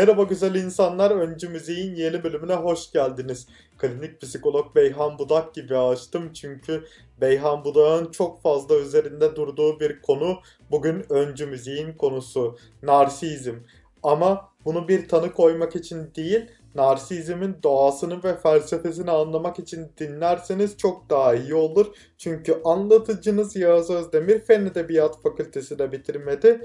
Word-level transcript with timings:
Merhaba 0.00 0.22
güzel 0.22 0.54
insanlar, 0.54 1.10
Öncü 1.10 1.48
Müziğin 1.48 1.94
yeni 1.94 2.24
bölümüne 2.24 2.54
hoş 2.54 2.92
geldiniz. 2.92 3.46
Klinik 3.78 4.20
psikolog 4.20 4.76
Beyhan 4.76 5.18
Budak 5.18 5.54
gibi 5.54 5.76
açtım 5.76 6.32
çünkü 6.32 6.84
Beyhan 7.20 7.64
Budak'ın 7.64 8.10
çok 8.10 8.42
fazla 8.42 8.76
üzerinde 8.76 9.36
durduğu 9.36 9.80
bir 9.80 10.02
konu 10.02 10.38
bugün 10.70 11.12
Öncü 11.12 11.46
Müziğin 11.46 11.92
konusu. 11.92 12.58
Narsizm. 12.82 13.54
Ama 14.02 14.48
bunu 14.64 14.88
bir 14.88 15.08
tanı 15.08 15.32
koymak 15.32 15.76
için 15.76 16.10
değil, 16.16 16.50
narsizmin 16.74 17.56
doğasını 17.62 18.24
ve 18.24 18.36
felsefesini 18.36 19.10
anlamak 19.10 19.58
için 19.58 19.92
dinlerseniz 19.98 20.76
çok 20.76 21.10
daha 21.10 21.34
iyi 21.34 21.54
olur. 21.54 21.86
Çünkü 22.18 22.60
anlatıcınız 22.64 23.56
Yağız 23.56 23.90
Özdemir 23.90 24.40
Fen 24.40 24.66
Edebiyat 24.66 25.22
Fakültesi 25.22 25.78
de 25.78 25.92
bitirmedi 25.92 26.60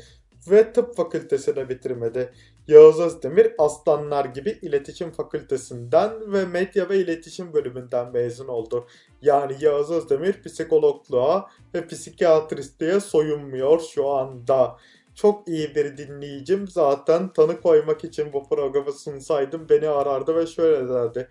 ve 0.47 0.73
tıp 0.73 0.95
fakültesi 0.95 1.55
de 1.55 1.70
bitirmedi. 1.70 2.33
Yağız 2.67 2.99
Özdemir 2.99 3.51
Aslanlar 3.57 4.25
gibi 4.25 4.59
iletişim 4.61 5.11
fakültesinden 5.11 6.33
ve 6.33 6.45
medya 6.45 6.89
ve 6.89 6.97
iletişim 6.97 7.53
bölümünden 7.53 8.11
mezun 8.11 8.47
oldu. 8.47 8.87
Yani 9.21 9.55
Yağız 9.59 9.91
Özdemir 9.91 10.43
psikologluğa 10.43 11.49
ve 11.73 11.87
psikiyatristliğe 11.87 12.99
soyunmuyor 12.99 13.79
şu 13.79 14.09
anda. 14.09 14.77
Çok 15.15 15.47
iyi 15.47 15.75
bir 15.75 15.97
dinleyicim. 15.97 16.67
Zaten 16.67 17.33
tanı 17.33 17.61
koymak 17.61 18.03
için 18.03 18.33
bu 18.33 18.49
programı 18.49 18.93
sunsaydım 18.93 19.70
beni 19.70 19.89
arardı 19.89 20.35
ve 20.35 20.47
şöyle 20.47 20.89
derdi. 20.89 21.29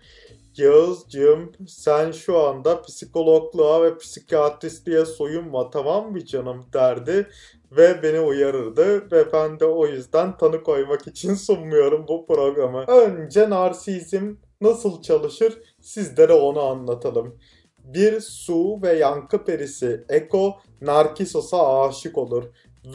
Yağızcığım 0.57 1.51
sen 1.67 2.11
şu 2.11 2.39
anda 2.39 2.81
psikologluğa 2.81 3.83
ve 3.83 3.97
psikiyatristliğe 3.97 5.05
soyunma 5.05 5.69
tamam 5.69 6.11
mı 6.11 6.25
canım 6.25 6.65
derdi 6.73 7.27
ve 7.71 8.03
beni 8.03 8.19
uyarırdı 8.19 9.11
ve 9.11 9.33
ben 9.33 9.59
de 9.59 9.65
o 9.65 9.87
yüzden 9.87 10.37
tanı 10.37 10.63
koymak 10.63 11.07
için 11.07 11.33
sunmuyorum 11.35 12.05
bu 12.07 12.25
programı. 12.27 12.85
Önce 12.87 13.49
narsizm 13.49 14.35
nasıl 14.61 15.01
çalışır 15.01 15.61
sizlere 15.81 16.33
onu 16.33 16.61
anlatalım. 16.61 17.39
Bir 17.77 18.19
su 18.19 18.81
ve 18.81 18.93
yankı 18.93 19.43
perisi 19.43 20.05
Eko 20.09 20.55
Narkisos'a 20.81 21.87
aşık 21.87 22.17
olur 22.17 22.43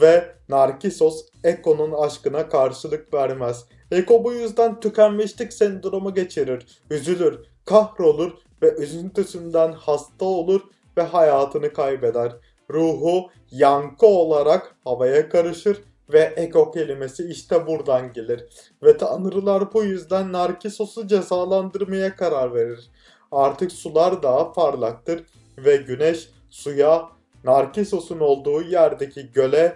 ve 0.01 0.35
Narkisos 0.49 1.25
Eko'nun 1.43 1.91
aşkına 1.91 2.49
karşılık 2.49 3.13
vermez. 3.13 3.65
Eko 3.91 4.23
bu 4.23 4.33
yüzden 4.33 4.79
tükenmişlik 4.79 5.53
sendromu 5.53 6.13
geçirir, 6.13 6.65
üzülür, 6.89 7.39
kahrolur 7.71 8.31
ve 8.61 8.75
üzüntüsünden 8.75 9.71
hasta 9.71 10.25
olur 10.25 10.61
ve 10.97 11.01
hayatını 11.01 11.73
kaybeder. 11.73 12.35
Ruhu 12.69 13.29
yankı 13.51 14.05
olarak 14.05 14.75
havaya 14.83 15.29
karışır 15.29 15.83
ve 16.13 16.33
ego 16.37 16.71
kelimesi 16.71 17.29
işte 17.29 17.67
buradan 17.67 18.13
gelir. 18.13 18.45
Ve 18.83 18.97
tanrılar 18.97 19.73
bu 19.73 19.83
yüzden 19.83 20.31
Narkisos'u 20.31 21.07
cezalandırmaya 21.07 22.15
karar 22.15 22.53
verir. 22.53 22.89
Artık 23.31 23.71
sular 23.71 24.23
daha 24.23 24.53
parlaktır 24.53 25.23
ve 25.57 25.75
güneş 25.75 26.29
suya 26.49 27.09
Narkisos'un 27.43 28.19
olduğu 28.19 28.61
yerdeki 28.61 29.31
göle 29.31 29.75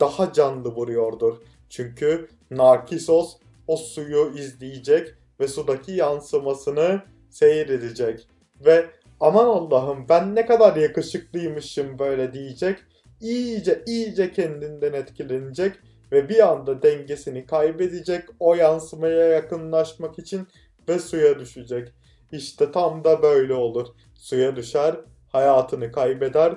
daha 0.00 0.32
canlı 0.32 0.68
vuruyordur. 0.68 1.36
Çünkü 1.68 2.28
Narkisos 2.50 3.36
o 3.66 3.76
suyu 3.76 4.32
izleyecek 4.36 5.14
ve 5.40 5.48
sudaki 5.48 5.92
yansımasını 5.92 7.11
seyredecek. 7.32 8.28
Ve 8.66 8.86
aman 9.20 9.46
Allah'ım 9.46 10.06
ben 10.08 10.34
ne 10.34 10.46
kadar 10.46 10.76
yakışıklıymışım 10.76 11.98
böyle 11.98 12.32
diyecek. 12.32 12.78
İyice 13.20 13.82
iyice 13.86 14.32
kendinden 14.32 14.92
etkilenecek 14.92 15.72
ve 16.12 16.28
bir 16.28 16.48
anda 16.48 16.82
dengesini 16.82 17.46
kaybedecek 17.46 18.24
o 18.40 18.54
yansımaya 18.54 19.26
yakınlaşmak 19.26 20.18
için 20.18 20.48
ve 20.88 20.98
suya 20.98 21.38
düşecek. 21.38 21.88
İşte 22.32 22.72
tam 22.72 23.04
da 23.04 23.22
böyle 23.22 23.54
olur. 23.54 23.86
Suya 24.14 24.56
düşer, 24.56 24.96
hayatını 25.28 25.92
kaybeder 25.92 26.54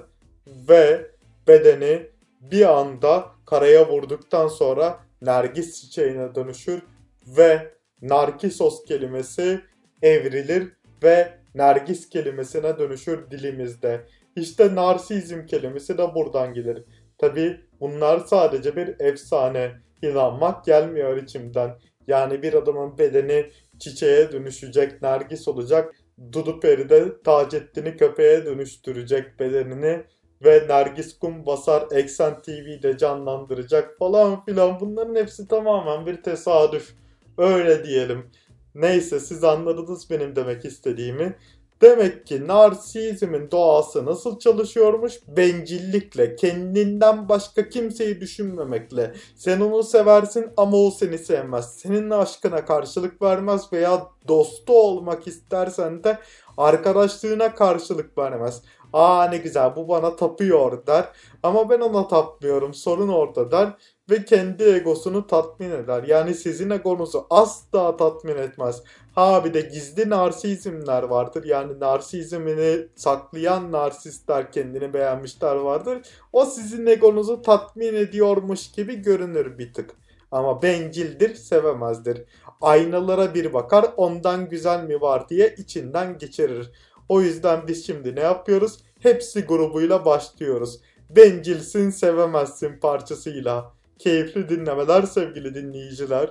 ve 0.48 1.12
bedeni 1.48 2.08
bir 2.42 2.78
anda 2.80 3.26
karaya 3.46 3.90
vurduktan 3.90 4.48
sonra 4.48 5.00
nergis 5.22 5.82
çiçeğine 5.82 6.36
dönüşür 6.36 6.82
ve 7.28 7.74
narkisos 8.02 8.86
kelimesi 8.86 9.62
evrilir 10.06 10.68
ve 11.04 11.34
nergis 11.56 12.10
kelimesine 12.10 12.80
dönüşür 12.80 13.32
dilimizde. 13.32 14.02
İşte 14.36 14.76
narsizm 14.76 15.46
kelimesi 15.46 15.98
de 15.98 16.16
buradan 16.16 16.54
gelir. 16.54 16.84
Tabi 17.18 17.60
bunlar 17.80 18.20
sadece 18.20 18.76
bir 18.76 19.00
efsane. 19.00 19.72
İnanmak 20.02 20.66
gelmiyor 20.66 21.18
içimden. 21.18 21.76
Yani 22.08 22.42
bir 22.42 22.54
adamın 22.54 22.98
bedeni 22.98 23.50
çiçeğe 23.80 24.32
dönüşecek, 24.32 25.02
nergis 25.02 25.48
olacak. 25.48 25.96
Dudu 26.32 26.60
Peri 26.60 26.90
de 26.90 27.22
Taceddin'i 27.24 27.98
köpeğe 27.98 28.46
dönüştürecek 28.46 29.40
bedenini 29.40 30.04
ve 30.46 30.66
Nergis 30.68 31.20
Kum 31.20 31.46
basar 31.46 31.84
Eksen 31.92 32.42
TV'de 32.42 32.98
canlandıracak 32.98 33.98
falan 34.00 34.46
filan. 34.46 34.80
Bunların 34.80 35.16
hepsi 35.16 35.48
tamamen 35.48 36.06
bir 36.06 36.24
tesadüf. 36.24 36.94
Öyle 37.38 37.84
diyelim. 37.84 38.32
Neyse 38.76 39.20
siz 39.20 39.44
anladınız 39.44 40.10
benim 40.10 40.36
demek 40.36 40.66
istediğimi. 40.66 41.36
Demek 41.82 42.28
ki 42.28 42.48
narsizmin 42.48 43.52
doğası 43.52 44.06
nasıl 44.06 44.40
çalışıyormuş? 44.40 45.14
Bencillikle, 45.28 46.36
kendinden 46.36 47.30
başka 47.30 47.70
kimseyi 47.70 48.22
düşünmemekle. 48.22 49.14
Sen 49.36 49.60
onu 49.60 49.84
seversin 49.84 50.48
ama 50.58 50.78
o 50.78 50.92
seni 50.92 51.18
sevmez. 51.18 51.76
Senin 51.78 52.10
aşkına 52.10 52.66
karşılık 52.66 53.22
vermez 53.22 53.74
veya 53.74 54.08
dostu 54.28 54.74
olmak 54.74 55.28
istersen 55.28 56.04
de 56.04 56.18
arkadaşlığına 56.58 57.56
karşılık 57.56 58.18
vermez. 58.18 58.62
Aa 58.94 59.28
ne 59.30 59.38
güzel 59.38 59.76
bu 59.76 59.88
bana 59.88 60.16
tapıyor 60.16 60.88
der. 60.88 61.06
Ama 61.44 61.70
ben 61.70 61.80
ona 61.80 62.08
tapmıyorum 62.08 62.74
sorun 62.74 63.10
orada 63.10 63.52
der. 63.52 63.74
Ve 64.10 64.26
kendi 64.26 64.64
egosunu 64.64 65.28
tatmin 65.28 65.72
eder. 65.72 66.04
Yani 66.04 66.34
sizin 66.34 66.70
egonuzu 66.70 67.28
asla 67.30 67.98
tatmin 67.98 68.38
etmez. 68.38 68.84
Ha 69.16 69.46
bir 69.46 69.54
de 69.54 69.62
gizli 69.62 70.10
narsizmler 70.10 71.04
vardır. 71.04 71.44
Yani 71.44 71.80
narsizmini 71.80 72.88
saklayan 72.96 73.72
narsistler 73.72 74.52
kendini 74.52 74.94
beğenmişler 74.94 75.56
vardır. 75.56 76.02
O 76.34 76.46
sizin 76.46 76.86
egonuzu 76.86 77.42
tatmin 77.42 77.94
ediyormuş 77.94 78.72
gibi 78.72 78.96
görünür 78.96 79.58
bir 79.58 79.74
tık. 79.74 79.92
Ama 80.32 80.62
bencildir, 80.62 81.36
sevemezdir. 81.36 82.24
Aynalara 82.62 83.34
bir 83.34 83.54
bakar, 83.54 83.86
ondan 83.98 84.50
güzel 84.50 84.84
mi 84.84 85.02
var 85.02 85.30
diye 85.30 85.56
içinden 85.58 86.18
geçirir. 86.18 86.72
O 87.10 87.22
yüzden 87.22 87.68
biz 87.68 87.86
şimdi 87.86 88.16
ne 88.16 88.22
yapıyoruz? 88.22 88.80
Hepsi 89.00 89.42
grubuyla 89.46 90.06
başlıyoruz. 90.06 90.80
Bencilsin 91.10 91.90
sevemezsin 91.90 92.80
parçasıyla. 92.80 93.75
Keyifli 94.00 94.50
dinlemeler 94.50 95.04
sevgili 95.04 95.56
dinleyiciler. 95.56 96.30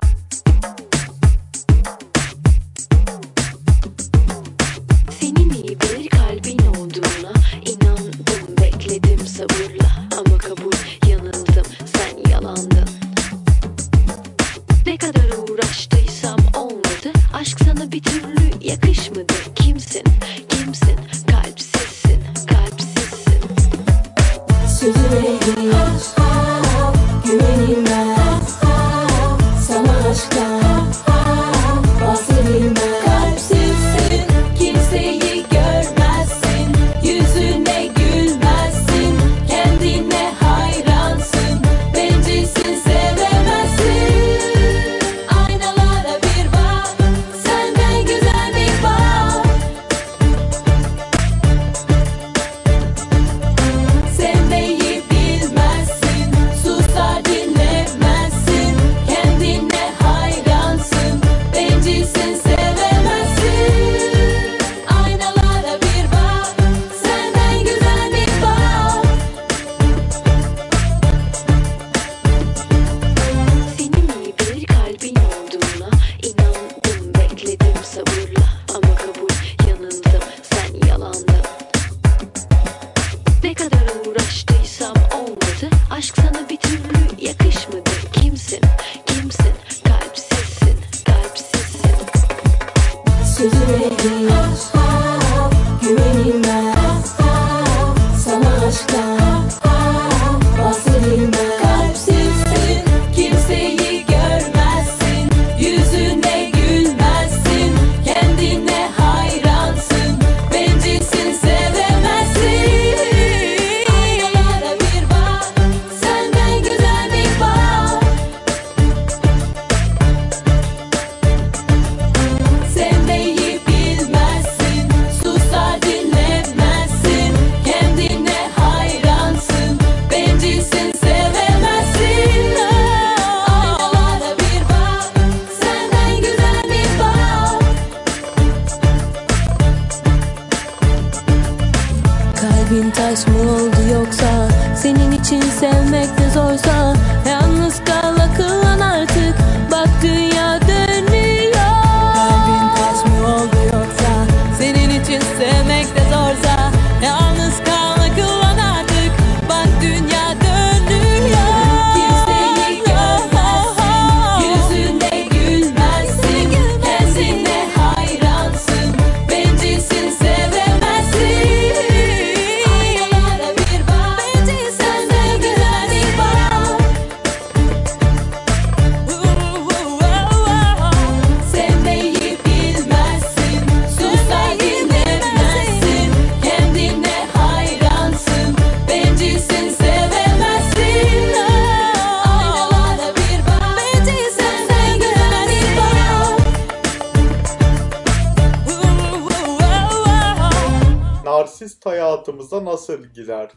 Narsist 201.64 201.86
hayatımıza 201.86 202.64
nasıl 202.64 203.04
girer? 203.04 203.50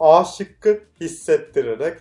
A 0.00 0.24
şıkkı 0.24 0.80
hissettirerek, 1.00 1.98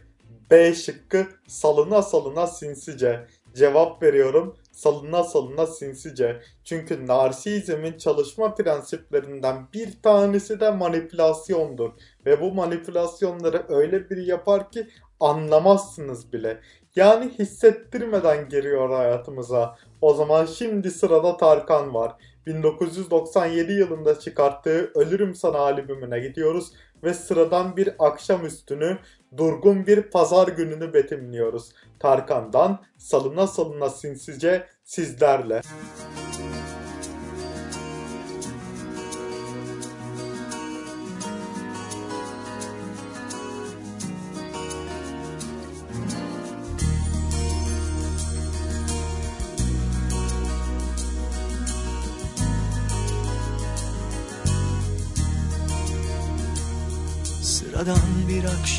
B 0.52 0.74
şıkkı 0.74 1.28
salına 1.48 2.02
salına 2.02 2.48
sinsice. 2.48 3.28
Cevap 3.56 4.04
veriyorum 4.04 4.56
salına 4.72 5.24
salına 5.24 5.68
sinsice. 5.68 6.42
Çünkü 6.64 7.08
narsizmin 7.08 7.98
çalışma 7.98 8.56
prensiplerinden 8.56 9.68
bir 9.74 10.02
tanesi 10.02 10.60
de 10.60 10.72
manipülasyondur. 10.72 11.92
Ve 12.26 12.42
bu 12.42 12.54
manipülasyonları 12.54 13.66
öyle 13.70 14.10
biri 14.10 14.26
yapar 14.26 14.72
ki 14.72 14.88
anlamazsınız 15.20 16.34
bile. 16.34 16.62
Yani 16.96 17.30
hissettirmeden 17.40 18.50
geliyor 18.50 18.90
hayatımıza. 18.90 19.76
O 20.02 20.14
zaman 20.14 20.46
şimdi 20.46 20.92
sırada 20.92 21.38
Tarkan 21.38 21.94
var. 21.94 22.16
1997 22.48 23.74
yılında 23.74 24.20
çıkarttığı 24.20 24.92
Ölürüm 24.96 25.36
Sana 25.36 25.58
albümüne 25.58 26.20
gidiyoruz 26.20 26.74
ve 27.04 27.14
sıradan 27.14 27.78
bir 27.78 27.90
akşamüstünü 28.00 28.98
durgun 29.38 29.88
bir 29.88 30.02
pazar 30.02 30.48
gününü 30.48 30.94
betimliyoruz. 30.94 31.72
Tarkan'dan 32.00 32.84
salına 32.98 33.48
salına 33.48 33.90
sinsice 33.90 34.68
sizlerle. 34.84 35.62
Sıradan 35.62 36.57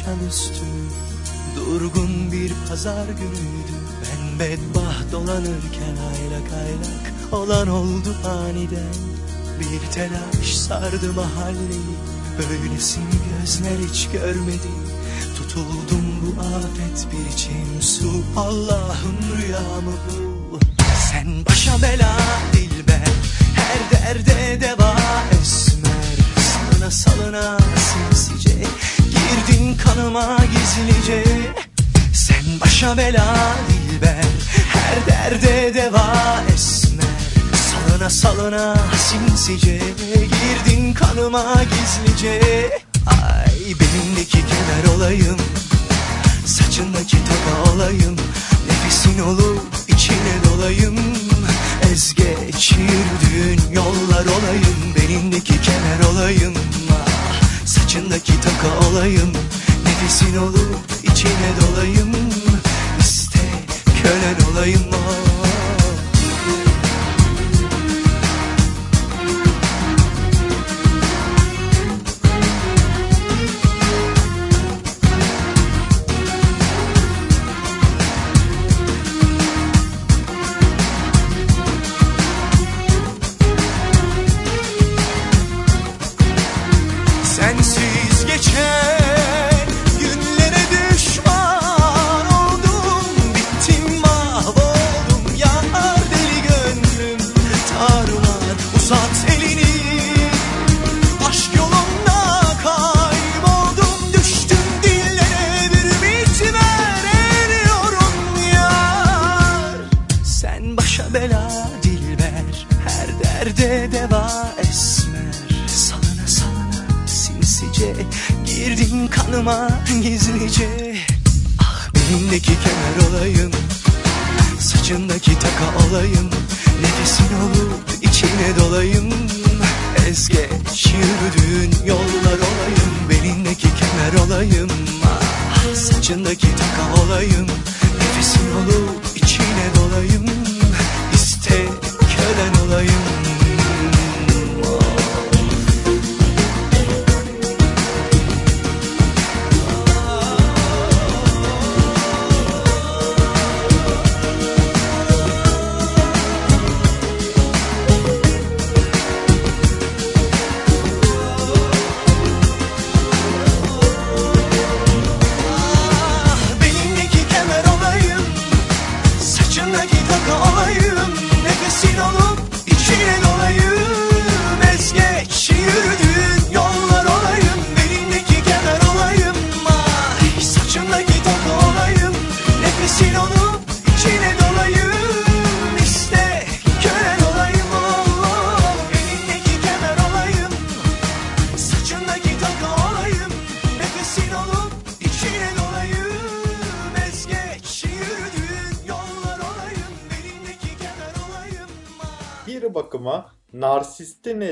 bir 0.09 0.15
akşamüstü 0.15 0.65
Durgun 1.57 2.33
bir 2.33 2.53
pazar 2.69 3.05
günüydü. 3.05 3.75
Ben 4.03 4.39
bedbaht 4.39 5.13
dolanırken 5.13 5.97
aylak 6.11 6.53
aylak 6.53 7.33
Olan 7.33 7.69
oldu 7.69 8.17
aniden. 8.25 8.95
Bir 9.61 9.93
telaş 9.93 10.57
sardı 10.57 11.13
mahalleyi 11.13 11.97
Böylesini 12.39 13.05
gözler 13.41 13.89
hiç 13.91 14.09
görmedi. 14.13 14.69
Tutuldum 15.37 16.05
bu 16.23 16.41
afet 16.41 17.07
bir 17.13 17.35
içim 17.35 17.83
su 17.83 18.11
Allah'ım 18.37 19.19
rüyamı 19.37 19.93
bu. 20.51 20.59
Sen 21.13 21.45
başa 21.49 21.83
bela 21.83 22.17
dilber 22.53 23.09
Her 23.55 24.01
derde 24.01 24.61
deva 24.61 24.97
esmer. 25.43 26.19
Salına 26.37 26.91
salına 26.91 27.59
sinsice 27.77 28.59
Girdin 28.99 29.77
kanıma 29.77 30.37
gizlice. 30.53 31.25
Sen 32.13 32.61
başa 32.61 32.97
bela 32.97 33.37
dilber. 33.69 34.25
Her 34.73 35.07
derde 35.07 35.75
deva 35.75 36.43
esmer. 36.55 37.09
Salına 37.71 38.11
salına 38.11 38.77
sinsice 38.97 39.79
Girdin 40.09 40.93
kanıma 40.93 41.55
gizlice. 41.65 42.41
Ay 43.07 43.75
benimdeki 43.81 44.39
kemer 44.39 44.97
olayım. 44.97 45.37
Saçındaki 46.47 47.17
taka 47.25 47.73
olayım. 47.73 48.17
Nefesin 48.69 49.19
olup 49.19 49.63
içine 49.89 50.35
dolayım. 50.45 50.97
Ez 51.93 52.15
geçirdüğün 52.15 53.61
yollar 53.73 54.27
olayım. 54.27 54.95
Benimdeki 54.97 55.55
kemer 55.63 56.13
olayım 56.13 56.55
Saçındaki 57.89 58.33
taka 58.41 58.89
olayım 58.89 59.33
Nefesin 59.85 60.37
olup 60.37 60.79
içine 61.03 61.51
dolayım 61.61 62.13
İste 63.01 63.39
kölen 64.03 64.53
olayım 64.53 64.83
ah. 64.93 65.28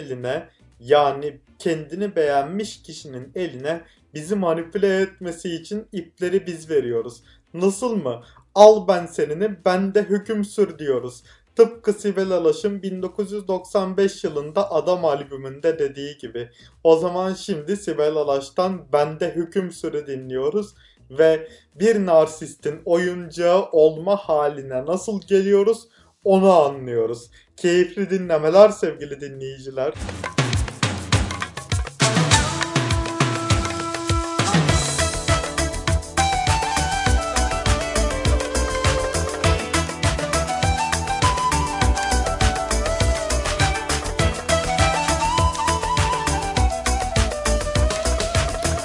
eline 0.06 0.48
yani 0.80 1.38
kendini 1.58 2.16
beğenmiş 2.16 2.82
kişinin 2.82 3.32
eline 3.34 3.80
bizi 4.14 4.34
manipüle 4.34 5.00
etmesi 5.00 5.54
için 5.54 5.86
ipleri 5.92 6.46
biz 6.46 6.70
veriyoruz. 6.70 7.22
Nasıl 7.54 7.96
mı? 7.96 8.22
Al 8.54 8.88
ben 8.88 9.06
senini, 9.06 9.56
ben 9.64 9.94
de 9.94 10.02
hüküm 10.02 10.44
sür 10.44 10.78
diyoruz. 10.78 11.22
Tıpkı 11.56 11.92
Sibel 11.92 12.30
Alaş'ın 12.30 12.82
1995 12.82 14.24
yılında 14.24 14.72
Adam 14.72 15.04
albümünde 15.04 15.78
dediği 15.78 16.18
gibi. 16.18 16.50
O 16.84 16.96
zaman 16.96 17.34
şimdi 17.34 17.76
Sibel 17.76 18.14
Alaş'tan 18.14 18.92
Bende 18.92 19.34
Hüküm 19.34 19.72
Sürü 19.72 20.06
dinliyoruz 20.06 20.74
ve 21.10 21.48
bir 21.74 22.06
narsistin 22.06 22.80
oyuncağı 22.84 23.64
olma 23.72 24.16
haline 24.16 24.86
nasıl 24.86 25.20
geliyoruz 25.20 25.88
onu 26.26 26.52
anlıyoruz. 26.52 27.30
Keyifli 27.56 28.10
dinlemeler 28.10 28.68
sevgili 28.68 29.20
dinleyiciler. 29.20 29.94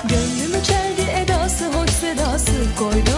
Gönlümü 0.09 0.63
çeldi 0.63 1.11
edası 1.25 1.65
hoş 1.73 1.89
sedası 1.89 2.51
koydu 2.79 3.10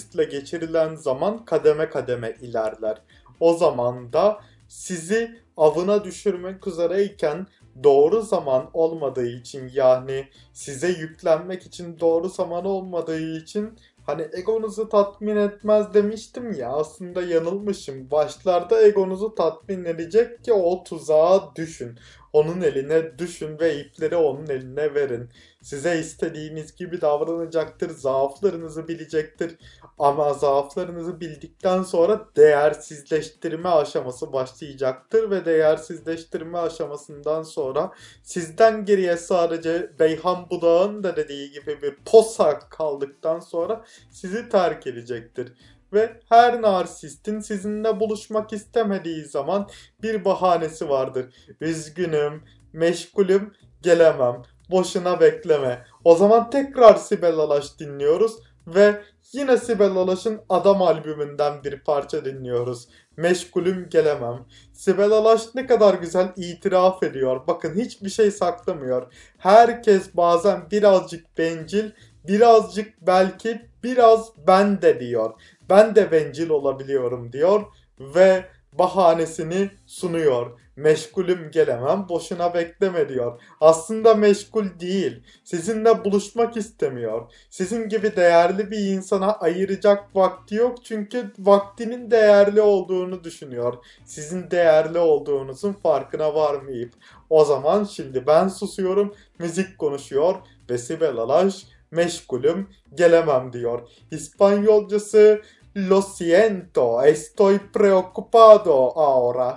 bir 0.00 0.18
narsistle 0.18 0.24
geçirilen 0.24 0.94
zaman 0.94 1.44
kademe 1.44 1.88
kademe 1.88 2.36
ilerler. 2.40 3.02
O 3.40 3.54
zaman 3.54 4.12
da 4.12 4.40
sizi 4.68 5.40
avına 5.56 6.04
düşürmek 6.04 6.66
üzereyken 6.66 7.46
doğru 7.82 8.22
zaman 8.22 8.70
olmadığı 8.72 9.26
için 9.26 9.70
yani 9.74 10.28
size 10.52 10.88
yüklenmek 10.88 11.66
için 11.66 12.00
doğru 12.00 12.28
zaman 12.28 12.64
olmadığı 12.64 13.20
için 13.20 13.78
hani 14.06 14.28
egonuzu 14.32 14.88
tatmin 14.88 15.36
etmez 15.36 15.94
demiştim 15.94 16.52
ya 16.52 16.68
aslında 16.68 17.22
yanılmışım. 17.22 18.10
Başlarda 18.10 18.82
egonuzu 18.82 19.34
tatmin 19.34 19.84
edecek 19.84 20.44
ki 20.44 20.52
o 20.52 20.84
tuzağa 20.84 21.56
düşün. 21.56 21.98
Onun 22.32 22.60
eline 22.60 23.18
düşün 23.18 23.58
ve 23.58 23.80
ipleri 23.80 24.16
onun 24.16 24.46
eline 24.46 24.94
verin. 24.94 25.28
Size 25.62 25.98
istediğiniz 25.98 26.76
gibi 26.76 27.00
davranacaktır, 27.00 27.90
zaaflarınızı 27.90 28.88
bilecektir. 28.88 29.56
Ama 29.98 30.34
zaaflarınızı 30.34 31.20
bildikten 31.20 31.82
sonra 31.82 32.28
değersizleştirme 32.36 33.68
aşaması 33.68 34.32
başlayacaktır 34.32 35.30
ve 35.30 35.44
değersizleştirme 35.44 36.58
aşamasından 36.58 37.42
sonra 37.42 37.92
sizden 38.22 38.84
geriye 38.84 39.16
sadece 39.16 39.90
Beyhan 39.98 40.50
Budağ'ın 40.50 41.02
da 41.02 41.16
dediği 41.16 41.50
gibi 41.50 41.82
bir 41.82 41.96
posak 42.04 42.70
kaldıktan 42.70 43.40
sonra 43.40 43.84
sizi 44.10 44.48
terk 44.48 44.86
edecektir. 44.86 45.52
Ve 45.92 46.20
her 46.28 46.62
narsistin 46.62 47.40
sizinle 47.40 48.00
buluşmak 48.00 48.52
istemediği 48.52 49.24
zaman 49.24 49.68
bir 50.02 50.24
bahanesi 50.24 50.88
vardır. 50.88 51.34
Üzgünüm, 51.60 52.44
meşgulüm, 52.72 53.52
gelemem. 53.82 54.42
Boşuna 54.70 55.20
bekleme. 55.20 55.84
O 56.04 56.16
zaman 56.16 56.50
tekrar 56.50 56.94
Sibel 56.94 57.34
Alaş 57.34 57.78
dinliyoruz 57.78 58.36
ve 58.66 59.02
yine 59.32 59.56
Sibel 59.56 59.90
Alaş'ın 59.90 60.40
Adam 60.48 60.82
albümünden 60.82 61.64
bir 61.64 61.80
parça 61.80 62.24
dinliyoruz. 62.24 62.88
Meşgulüm 63.16 63.88
gelemem. 63.90 64.46
Sibel 64.72 65.10
Alaş 65.10 65.42
ne 65.54 65.66
kadar 65.66 65.94
güzel 65.94 66.32
itiraf 66.36 67.02
ediyor. 67.02 67.46
Bakın 67.46 67.74
hiçbir 67.74 68.10
şey 68.10 68.30
saklamıyor. 68.30 69.12
Herkes 69.38 70.16
bazen 70.16 70.70
birazcık 70.70 71.38
bencil, 71.38 71.90
birazcık 72.28 73.06
belki 73.06 73.70
biraz 73.84 74.32
ben 74.46 74.82
de 74.82 75.00
diyor. 75.00 75.30
Ben 75.70 75.94
de 75.94 76.12
bencil 76.12 76.50
olabiliyorum 76.50 77.32
diyor 77.32 77.62
ve 78.00 78.44
bahanesini 78.72 79.70
sunuyor. 79.86 80.60
Meşgulüm 80.76 81.50
gelemem 81.50 82.06
boşuna 82.08 82.54
bekleme 82.54 83.08
diyor. 83.08 83.40
Aslında 83.60 84.14
meşgul 84.14 84.64
değil. 84.80 85.22
Sizinle 85.44 86.04
buluşmak 86.04 86.56
istemiyor. 86.56 87.32
Sizin 87.50 87.88
gibi 87.88 88.16
değerli 88.16 88.70
bir 88.70 88.78
insana 88.78 89.32
ayıracak 89.32 90.16
vakti 90.16 90.54
yok 90.54 90.84
çünkü 90.84 91.32
vaktinin 91.38 92.10
değerli 92.10 92.60
olduğunu 92.60 93.24
düşünüyor. 93.24 93.74
Sizin 94.04 94.50
değerli 94.50 94.98
olduğunuzun 94.98 95.72
farkına 95.72 96.34
varmayıp. 96.34 96.92
O 97.30 97.44
zaman 97.44 97.84
şimdi 97.84 98.26
ben 98.26 98.48
susuyorum, 98.48 99.14
müzik 99.38 99.78
konuşuyor 99.78 100.34
ve 100.70 100.78
Sibel 100.78 101.16
Alaş 101.16 101.66
meşgulüm 101.90 102.68
gelemem 102.94 103.52
diyor. 103.52 103.88
İspanyolcası 104.10 105.42
Lo 105.74 106.02
siento, 106.02 107.00
estoy 107.02 107.60
preocupado 107.60 108.98
ahora. 108.98 109.54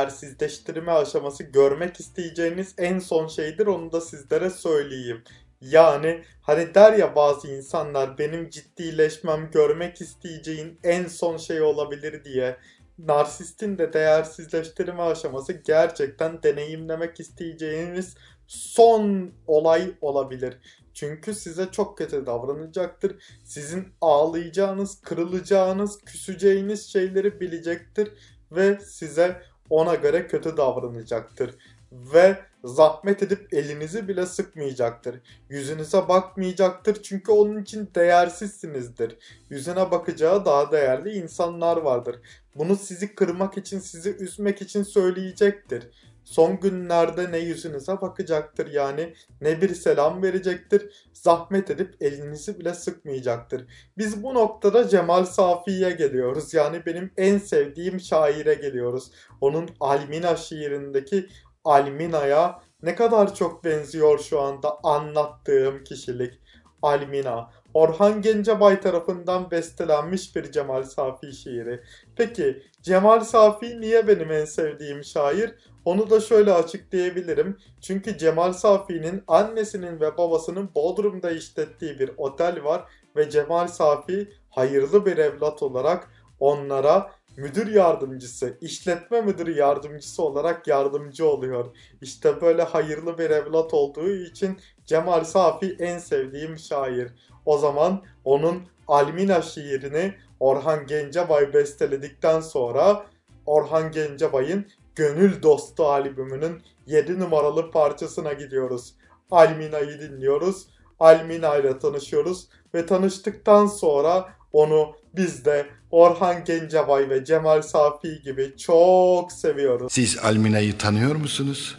Değersizleştirme 0.00 0.92
aşaması 0.92 1.42
görmek 1.42 2.00
isteyeceğiniz 2.00 2.74
en 2.78 2.98
son 2.98 3.26
şeydir 3.26 3.66
onu 3.66 3.92
da 3.92 4.00
sizlere 4.00 4.50
söyleyeyim. 4.50 5.22
Yani 5.60 6.22
hani 6.42 6.74
der 6.74 6.92
ya 6.92 7.16
bazı 7.16 7.48
insanlar 7.48 8.18
benim 8.18 8.50
ciddileşmem 8.50 9.50
görmek 9.50 10.00
isteyeceğin 10.00 10.78
en 10.84 11.06
son 11.06 11.36
şey 11.36 11.62
olabilir 11.62 12.24
diye. 12.24 12.56
Narsistin 12.98 13.78
de 13.78 13.92
değersizleştirme 13.92 15.02
aşaması 15.02 15.52
gerçekten 15.52 16.42
deneyimlemek 16.42 17.20
isteyeceğiniz 17.20 18.14
son 18.46 19.32
olay 19.46 19.94
olabilir. 20.00 20.58
Çünkü 20.94 21.34
size 21.34 21.66
çok 21.72 21.98
kötü 21.98 22.26
davranacaktır. 22.26 23.16
Sizin 23.44 23.88
ağlayacağınız, 24.00 25.00
kırılacağınız, 25.00 26.00
küseceğiniz 26.00 26.86
şeyleri 26.86 27.40
bilecektir 27.40 28.12
ve 28.52 28.78
size 28.80 29.42
ona 29.70 29.94
göre 29.94 30.26
kötü 30.26 30.56
davranacaktır. 30.56 31.54
Ve 31.92 32.36
zahmet 32.64 33.22
edip 33.22 33.54
elinizi 33.54 34.08
bile 34.08 34.26
sıkmayacaktır. 34.26 35.20
Yüzünüze 35.48 36.08
bakmayacaktır 36.08 37.02
çünkü 37.02 37.32
onun 37.32 37.62
için 37.62 37.90
değersizsinizdir. 37.94 39.16
Yüzüne 39.50 39.90
bakacağı 39.90 40.44
daha 40.44 40.72
değerli 40.72 41.10
insanlar 41.12 41.76
vardır. 41.76 42.16
Bunu 42.54 42.76
sizi 42.76 43.14
kırmak 43.14 43.58
için, 43.58 43.78
sizi 43.78 44.16
üzmek 44.16 44.62
için 44.62 44.82
söyleyecektir. 44.82 45.88
Son 46.30 46.60
günlerde 46.60 47.32
ne 47.32 47.38
yüzünüze 47.38 48.00
bakacaktır 48.00 48.72
yani 48.72 49.14
ne 49.40 49.60
bir 49.60 49.74
selam 49.74 50.22
verecektir. 50.22 51.08
Zahmet 51.12 51.70
edip 51.70 51.96
elinizi 52.00 52.60
bile 52.60 52.74
sıkmayacaktır. 52.74 53.66
Biz 53.98 54.22
bu 54.22 54.34
noktada 54.34 54.88
Cemal 54.88 55.24
Safi'ye 55.24 55.90
geliyoruz. 55.90 56.54
Yani 56.54 56.86
benim 56.86 57.12
en 57.16 57.38
sevdiğim 57.38 58.00
şaire 58.00 58.54
geliyoruz. 58.54 59.10
Onun 59.40 59.68
Almina 59.80 60.36
şiirindeki 60.36 61.26
Almina'ya 61.64 62.60
ne 62.82 62.94
kadar 62.94 63.34
çok 63.34 63.64
benziyor 63.64 64.18
şu 64.18 64.40
anda 64.40 64.78
anlattığım 64.82 65.84
kişilik. 65.84 66.40
Almina. 66.82 67.50
Orhan 67.74 68.22
Gencebay 68.22 68.80
tarafından 68.80 69.50
bestelenmiş 69.50 70.36
bir 70.36 70.52
Cemal 70.52 70.82
Safi 70.82 71.32
şiiri. 71.32 71.82
Peki 72.16 72.62
Cemal 72.82 73.20
Safi 73.20 73.80
niye 73.80 74.08
benim 74.08 74.32
en 74.32 74.44
sevdiğim 74.44 75.04
şair? 75.04 75.54
Onu 75.84 76.10
da 76.10 76.20
şöyle 76.20 76.52
açıklayabilirim. 76.52 77.56
Çünkü 77.80 78.18
Cemal 78.18 78.52
Safi'nin 78.52 79.22
annesinin 79.26 80.00
ve 80.00 80.16
babasının 80.18 80.70
Bodrum'da 80.74 81.30
işlettiği 81.30 81.98
bir 81.98 82.10
otel 82.16 82.64
var 82.64 82.84
ve 83.16 83.30
Cemal 83.30 83.66
Safi 83.66 84.28
hayırlı 84.50 85.06
bir 85.06 85.18
evlat 85.18 85.62
olarak 85.62 86.10
onlara 86.40 87.10
müdür 87.36 87.74
yardımcısı, 87.74 88.58
işletme 88.60 89.20
müdürü 89.20 89.58
yardımcısı 89.58 90.22
olarak 90.22 90.66
yardımcı 90.66 91.26
oluyor. 91.26 91.76
İşte 92.02 92.40
böyle 92.40 92.62
hayırlı 92.62 93.18
bir 93.18 93.30
evlat 93.30 93.74
olduğu 93.74 94.10
için 94.10 94.58
Cemal 94.86 95.24
Safi 95.24 95.76
en 95.78 95.98
sevdiğim 95.98 96.58
şair. 96.58 97.12
O 97.46 97.58
zaman 97.58 98.02
onun 98.24 98.62
Almina 98.88 99.42
şiirini 99.42 100.14
Orhan 100.40 100.86
Gencebay 100.86 101.54
besteledikten 101.54 102.40
sonra 102.40 103.06
Orhan 103.46 103.92
Gencebay'ın 103.92 104.66
Gönül 104.96 105.42
Dostu 105.42 105.86
albümünün 105.86 106.62
7 106.86 107.18
numaralı 107.20 107.70
parçasına 107.70 108.32
gidiyoruz. 108.32 108.94
Almina'yı 109.30 110.00
dinliyoruz. 110.00 110.66
Almina 111.00 111.56
ile 111.56 111.78
tanışıyoruz 111.78 112.48
ve 112.74 112.86
tanıştıktan 112.86 113.66
sonra 113.66 114.34
onu 114.52 114.96
biz 115.16 115.44
de 115.44 115.66
Orhan 115.90 116.44
Gencebay 116.44 117.10
ve 117.10 117.24
Cemal 117.24 117.62
Safi 117.62 118.22
gibi 118.22 118.56
çok 118.56 119.32
seviyoruz. 119.32 119.92
Siz 119.92 120.18
Almina'yı 120.18 120.78
tanıyor 120.78 121.16
musunuz? 121.16 121.78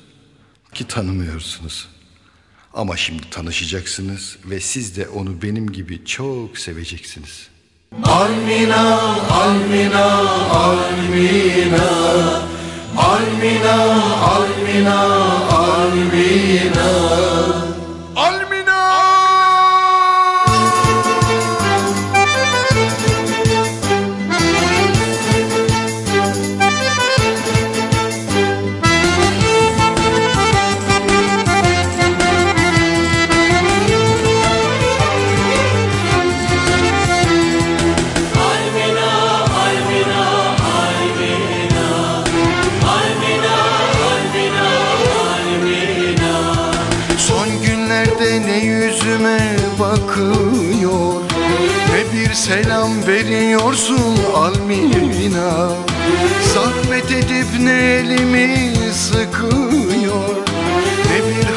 Ki 0.74 0.88
tanımıyorsunuz. 0.88 1.90
Ama 2.74 2.98
şimdi 2.98 3.30
tanışacaksınız 3.30 4.38
ve 4.46 4.60
siz 4.60 4.98
de 4.98 5.10
onu 5.10 5.42
benim 5.42 5.72
gibi 5.72 6.06
çok 6.06 6.58
seveceksiniz. 6.58 7.48
Almina, 8.04 9.02
Almina, 9.32 10.30
Almina, 10.50 11.82
Almina, 11.82 12.51
Almina, 12.96 13.78
Almina, 14.34 15.00
Almina. 15.50 17.81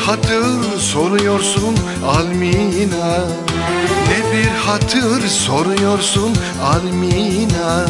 Hatır 0.07 0.79
soruyorsun 0.79 1.77
Almina? 2.07 3.19
Ne 4.09 4.33
bir 4.33 4.49
hatır 4.67 5.29
soruyorsun 5.29 6.37
Almina? 6.63 7.87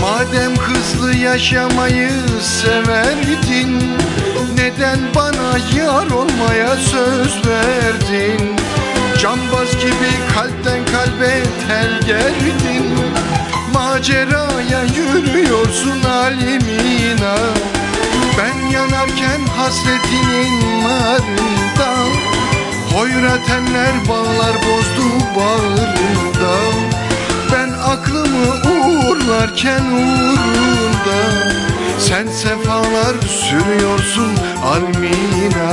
Madem 0.00 0.56
hızlı 0.56 1.14
yaşamayı 1.14 2.10
severdin 2.40 3.82
Neden 4.56 4.98
bana 5.14 5.58
yar 5.76 6.10
olmaya 6.10 6.76
söz 6.76 7.46
verdin? 7.46 8.56
Cambaz 9.22 9.72
gibi 9.80 10.34
kalpten 10.34 10.61
kalbe 10.92 11.42
tel 11.68 12.00
gerdin 12.06 12.98
Maceraya 13.74 14.82
yürüyorsun 14.82 16.02
alimina 16.02 17.34
Ben 18.38 18.70
yanarken 18.70 19.40
hasretinin 19.56 20.84
narında 20.84 21.92
Hoyrat 22.94 23.50
eller 23.50 24.08
bağlar 24.08 24.56
bozdu 24.56 25.24
bağrında. 25.36 26.54
Ben 27.52 27.68
aklımı 27.68 28.54
uğurlarken 28.72 29.84
uğrunda. 29.84 31.18
Sen 31.98 32.26
sefalar 32.26 33.14
sürüyorsun 33.28 34.32
Almina. 34.64 35.72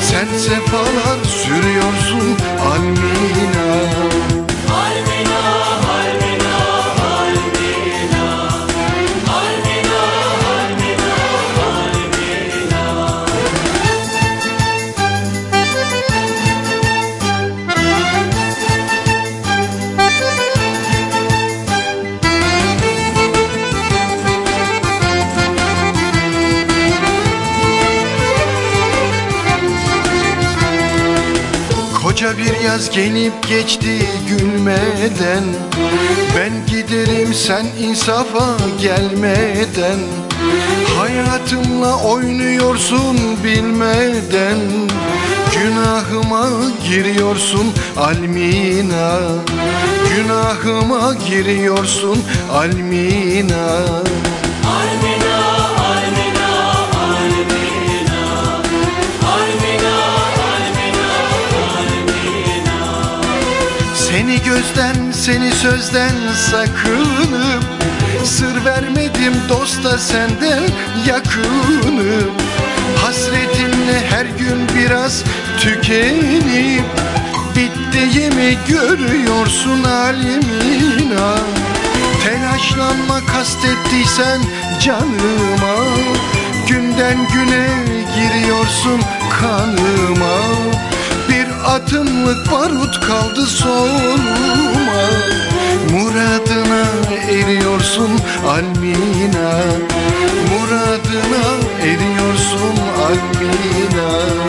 Sen 0.00 0.38
sefalar 0.38 1.24
sürüyorsun 1.24 2.36
Almina 2.72 4.05
Koca 32.26 32.38
bir 32.38 32.60
yaz 32.64 32.90
gelip 32.90 33.48
geçti 33.48 33.98
gülmeden. 34.28 35.44
Ben 36.36 36.52
giderim 36.66 37.34
sen 37.34 37.66
insafa 37.80 38.56
gelmeden. 38.80 39.98
Hayatımla 40.98 42.02
oynuyorsun 42.02 43.16
bilmeden. 43.44 44.58
Günahıma 45.52 46.48
giriyorsun 46.88 47.66
Almina. 47.96 49.18
Günahıma 50.16 51.14
giriyorsun 51.28 52.18
Almina 52.52 53.95
seni 65.26 65.52
sözden 65.52 66.12
sakınıp 66.50 67.64
Sır 68.24 68.64
vermedim 68.64 69.34
dosta 69.48 69.98
senden 69.98 70.62
yakınım. 71.06 72.32
Hasretinle 72.96 74.06
her 74.10 74.26
gün 74.26 74.68
biraz 74.76 75.24
tükenip 75.60 76.84
Bittiğimi 77.56 78.58
görüyorsun 78.68 79.82
halimina. 79.84 81.38
Telaşlanma 82.24 83.26
kastettiysen 83.26 84.40
canıma. 84.80 85.76
Günden 86.68 87.28
güne 87.32 87.66
giriyorsun 88.16 89.00
kanıma 89.40 90.75
atımlık 91.76 92.52
barut 92.52 93.00
kaldı 93.00 93.46
soluma. 93.46 95.06
Muradına 95.92 96.86
eriyorsun 97.30 98.10
Almina. 98.46 99.52
Muradına 100.50 101.44
eriyorsun 101.82 102.76
Almina 103.06 104.45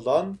kandırılan 0.00 0.38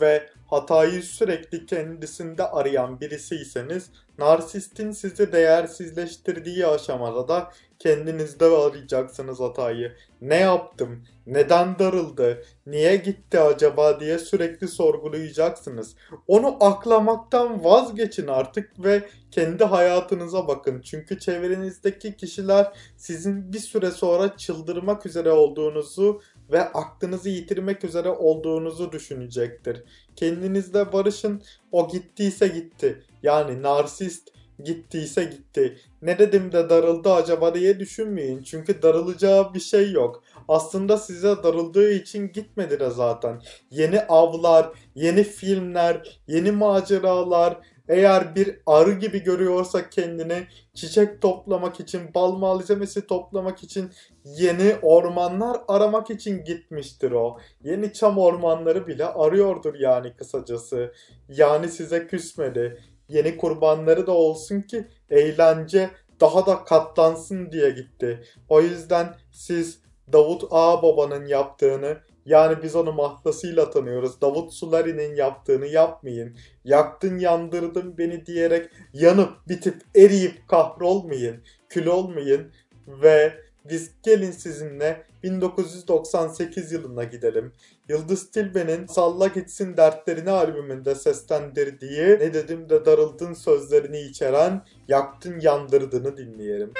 ve 0.00 0.28
hatayı 0.46 1.02
sürekli 1.02 1.66
kendisinde 1.66 2.44
arayan 2.44 3.00
birisiyseniz 3.00 3.90
narsistin 4.18 4.90
sizi 4.90 5.32
değersizleştirdiği 5.32 6.66
aşamada 6.66 7.28
da 7.28 7.50
kendinizde 7.78 8.44
arayacaksınız 8.44 9.40
hatayı. 9.40 9.92
Ne 10.20 10.36
yaptım? 10.36 11.04
Neden 11.26 11.78
darıldı? 11.78 12.44
Niye 12.66 12.96
gitti 12.96 13.40
acaba 13.40 14.00
diye 14.00 14.18
sürekli 14.18 14.68
sorgulayacaksınız. 14.68 15.96
Onu 16.26 16.56
aklamaktan 16.60 17.64
vazgeçin 17.64 18.26
artık 18.26 18.84
ve 18.84 19.08
kendi 19.30 19.64
hayatınıza 19.64 20.48
bakın. 20.48 20.80
Çünkü 20.80 21.18
çevrenizdeki 21.18 22.16
kişiler 22.16 22.72
sizin 22.96 23.52
bir 23.52 23.58
süre 23.58 23.90
sonra 23.90 24.36
çıldırmak 24.36 25.06
üzere 25.06 25.30
olduğunuzu 25.30 26.20
ve 26.52 26.62
aklınızı 26.62 27.28
yitirmek 27.28 27.84
üzere 27.84 28.08
olduğunuzu 28.08 28.92
düşünecektir. 28.92 29.84
Kendinizle 30.16 30.92
barışın. 30.92 31.42
O 31.72 31.88
gittiyse 31.88 32.48
gitti. 32.48 33.02
Yani 33.22 33.62
narsist 33.62 34.28
gittiyse 34.64 35.24
gitti. 35.24 35.78
Ne 36.02 36.18
dedim 36.18 36.52
de 36.52 36.70
darıldı 36.70 37.12
acaba 37.12 37.54
diye 37.54 37.80
düşünmeyin. 37.80 38.42
Çünkü 38.42 38.82
darılacağı 38.82 39.54
bir 39.54 39.60
şey 39.60 39.92
yok. 39.92 40.22
Aslında 40.48 40.98
size 40.98 41.28
darıldığı 41.28 41.92
için 41.92 42.32
gitmedi 42.32 42.80
de 42.80 42.90
zaten. 42.90 43.42
Yeni 43.70 44.00
avlar, 44.00 44.70
yeni 44.94 45.24
filmler, 45.24 46.20
yeni 46.26 46.52
maceralar, 46.52 47.58
eğer 47.90 48.34
bir 48.34 48.58
arı 48.66 48.92
gibi 48.92 49.22
görüyorsa 49.22 49.90
kendini 49.90 50.46
çiçek 50.74 51.22
toplamak 51.22 51.80
için, 51.80 52.14
bal 52.14 52.32
malzemesi 52.32 53.06
toplamak 53.06 53.62
için 53.62 53.90
yeni 54.24 54.74
ormanlar 54.82 55.56
aramak 55.68 56.10
için 56.10 56.44
gitmiştir 56.44 57.10
o. 57.10 57.38
Yeni 57.64 57.92
çam 57.92 58.18
ormanları 58.18 58.86
bile 58.86 59.06
arıyordur 59.06 59.74
yani 59.74 60.16
kısacası. 60.16 60.92
Yani 61.28 61.68
size 61.68 62.06
küsmedi. 62.06 62.82
Yeni 63.08 63.36
kurbanları 63.36 64.06
da 64.06 64.12
olsun 64.12 64.60
ki 64.60 64.88
eğlence 65.10 65.90
daha 66.20 66.46
da 66.46 66.64
katlansın 66.64 67.52
diye 67.52 67.70
gitti. 67.70 68.22
O 68.48 68.60
yüzden 68.60 69.14
siz 69.32 69.78
Davut 70.12 70.44
Ağababa'nın 70.50 71.26
yaptığını 71.26 71.96
yani 72.30 72.62
biz 72.62 72.76
onu 72.76 72.92
mahlasıyla 72.92 73.70
tanıyoruz. 73.70 74.20
Davut 74.20 74.52
Sulari'nin 74.52 75.14
yaptığını 75.14 75.66
yapmayın. 75.66 76.36
Yaktın 76.64 77.18
yandırdın 77.18 77.98
beni 77.98 78.26
diyerek 78.26 78.70
yanıp 78.92 79.48
bitip 79.48 79.82
eriyip 79.96 80.48
kahrolmayın. 80.48 81.36
Kül 81.68 81.86
olmayın 81.86 82.52
ve 82.86 83.34
biz 83.64 83.90
gelin 84.02 84.30
sizinle 84.30 85.06
1998 85.22 86.72
yılına 86.72 87.04
gidelim. 87.04 87.52
Yıldız 87.88 88.30
Tilbe'nin 88.30 88.86
Salla 88.86 89.26
Gitsin 89.26 89.76
Dertlerini 89.76 90.30
albümünde 90.30 90.94
seslendirdiği 90.94 92.02
Ne 92.02 92.34
dedim 92.34 92.68
de 92.68 92.84
darıldın 92.84 93.34
sözlerini 93.34 94.00
içeren 94.00 94.62
Yaktın 94.88 95.40
yandırdığını 95.40 96.16
dinleyelim. 96.16 96.72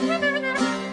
Siyah 0.00 0.89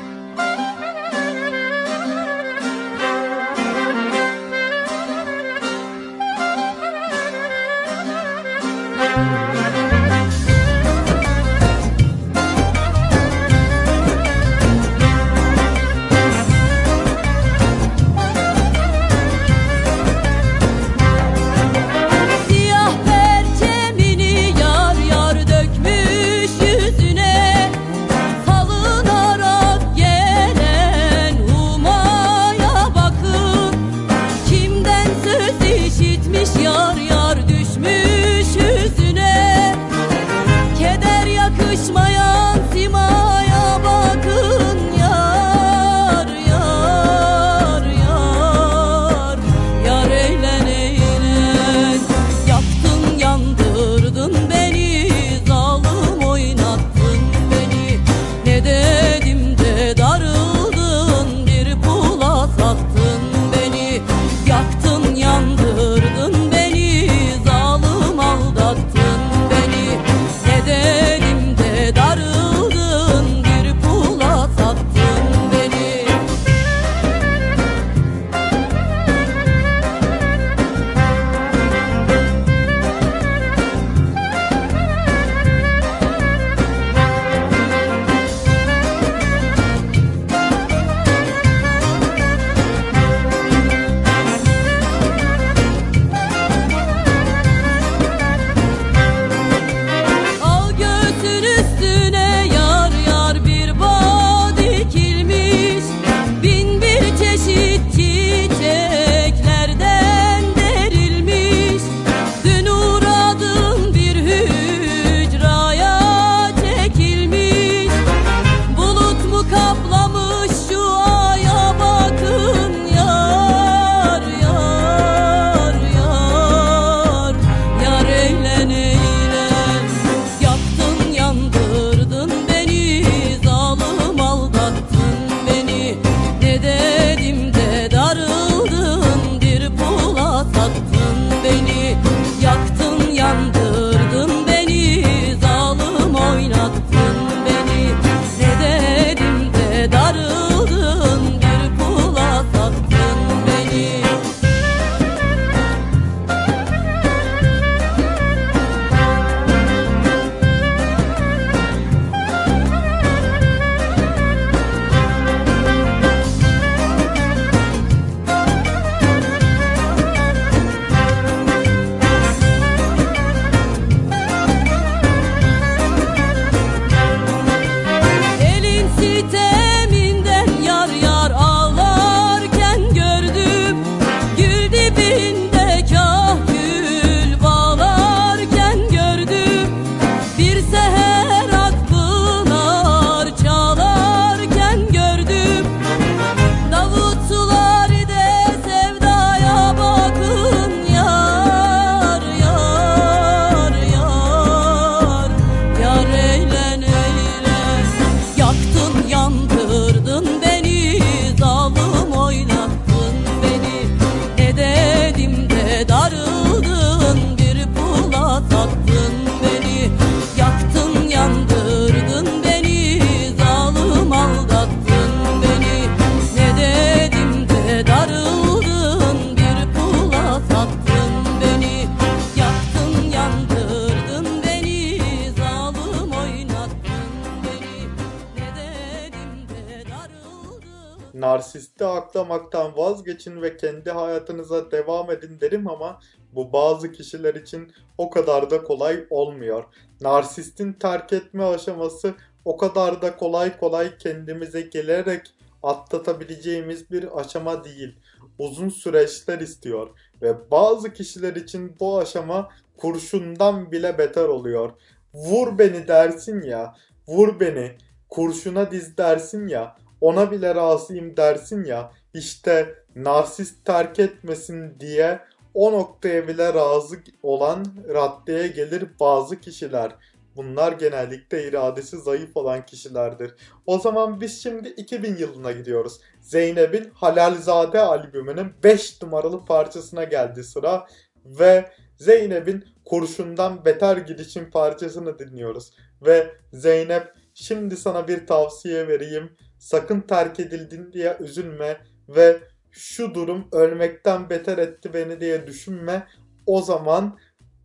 edin 245.17 245.41
derim 245.41 245.67
ama 245.67 245.99
bu 246.35 246.53
bazı 246.53 246.91
kişiler 246.91 247.35
için 247.35 247.71
o 247.97 248.09
kadar 248.09 248.49
da 248.49 248.63
kolay 248.63 249.05
olmuyor. 249.09 249.63
Narsistin 250.01 250.73
terk 250.73 251.13
etme 251.13 251.43
aşaması 251.43 252.15
o 252.45 252.57
kadar 252.57 253.01
da 253.01 253.17
kolay 253.17 253.57
kolay 253.57 253.97
kendimize 253.97 254.61
gelerek 254.61 255.33
atlatabileceğimiz 255.63 256.91
bir 256.91 257.19
aşama 257.19 257.63
değil. 257.63 257.95
Uzun 258.39 258.69
süreçler 258.69 259.39
istiyor 259.39 259.89
ve 260.21 260.51
bazı 260.51 260.93
kişiler 260.93 261.35
için 261.35 261.75
bu 261.79 261.99
aşama 261.99 262.49
kurşundan 262.77 263.71
bile 263.71 263.97
beter 263.97 264.25
oluyor. 264.25 264.71
Vur 265.13 265.57
beni 265.57 265.87
dersin 265.87 266.41
ya, 266.41 266.75
vur 267.07 267.39
beni, 267.39 267.71
kurşuna 268.09 268.71
diz 268.71 268.97
dersin 268.97 269.47
ya, 269.47 269.75
ona 270.01 270.31
bile 270.31 270.55
razıyım 270.55 271.17
dersin 271.17 271.63
ya, 271.63 271.91
işte 272.13 272.75
narsist 273.03 273.65
terk 273.65 273.99
etmesin 273.99 274.79
diye 274.79 275.19
o 275.53 275.71
noktaya 275.71 276.27
bile 276.27 276.53
razı 276.53 276.95
olan 277.23 277.65
raddeye 277.93 278.47
gelir 278.47 278.85
bazı 278.99 279.39
kişiler. 279.39 279.95
Bunlar 280.35 280.71
genellikle 280.71 281.47
iradesi 281.47 281.97
zayıf 281.97 282.37
olan 282.37 282.65
kişilerdir. 282.65 283.35
O 283.65 283.79
zaman 283.79 284.21
biz 284.21 284.43
şimdi 284.43 284.69
2000 284.69 285.15
yılına 285.17 285.51
gidiyoruz. 285.51 285.99
Zeynep'in 286.21 286.89
Halalzade 286.93 287.79
albümünün 287.79 288.53
5 288.63 289.01
numaralı 289.01 289.45
parçasına 289.45 290.03
geldi 290.03 290.43
sıra 290.43 290.87
ve 291.25 291.71
Zeynep'in 291.97 292.65
Kurşundan 292.85 293.65
Beter 293.65 293.97
Gidişin 293.97 294.51
parçasını 294.51 295.19
dinliyoruz. 295.19 295.73
Ve 296.01 296.31
Zeynep 296.53 297.13
şimdi 297.33 297.77
sana 297.77 298.07
bir 298.07 298.27
tavsiye 298.27 298.87
vereyim. 298.87 299.37
Sakın 299.59 300.01
terk 300.01 300.39
edildin 300.39 300.93
diye 300.93 301.17
üzülme 301.19 301.77
ve 302.09 302.39
şu 302.77 303.13
durum 303.13 303.47
ölmekten 303.51 304.29
beter 304.29 304.57
etti 304.57 304.93
beni 304.93 305.21
diye 305.21 305.47
düşünme. 305.47 306.07
O 306.45 306.61
zaman 306.61 307.17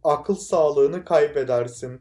akıl 0.04 0.34
sağlığını 0.34 1.04
kaybedersin. 1.04 2.00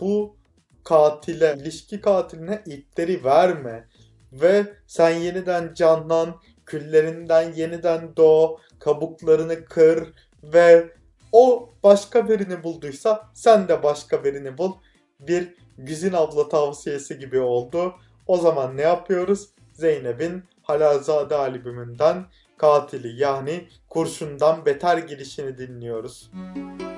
Bu 0.00 0.36
katile, 0.84 1.56
ilişki 1.58 2.00
katiline 2.00 2.62
ipleri 2.66 3.24
verme. 3.24 3.88
Ve 4.32 4.66
sen 4.86 5.10
yeniden 5.10 5.74
canlan, 5.74 6.40
küllerinden 6.66 7.52
yeniden 7.52 8.16
doğ, 8.16 8.56
kabuklarını 8.78 9.64
kır 9.64 10.12
ve 10.42 10.92
o 11.32 11.74
başka 11.82 12.28
birini 12.28 12.62
bulduysa 12.62 13.30
sen 13.34 13.68
de 13.68 13.82
başka 13.82 14.24
birini 14.24 14.58
bul. 14.58 14.72
Bir 15.20 15.54
Güzin 15.78 16.12
abla 16.12 16.48
tavsiyesi 16.48 17.18
gibi 17.18 17.40
oldu. 17.40 17.94
O 18.26 18.36
zaman 18.36 18.76
ne 18.76 18.82
yapıyoruz? 18.82 19.48
Zeynep'in 19.72 20.44
Halalzade 20.62 21.34
albümünden 21.34 22.26
katili 22.58 23.22
yani 23.22 23.68
kurşundan 23.88 24.66
beter 24.66 24.98
girişini 24.98 25.58
dinliyoruz. 25.58 26.30
Yaşandı, 26.34 26.97